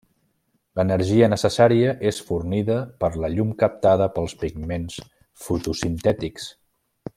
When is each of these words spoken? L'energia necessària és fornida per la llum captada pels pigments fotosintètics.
L'energia 0.79 1.27
necessària 1.33 1.91
és 2.13 2.21
fornida 2.29 2.79
per 3.03 3.11
la 3.25 3.31
llum 3.35 3.53
captada 3.65 4.09
pels 4.17 4.35
pigments 4.45 4.99
fotosintètics. 5.45 6.53